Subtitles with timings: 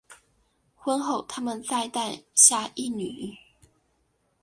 [0.73, 3.37] 婚后他们再诞下一女。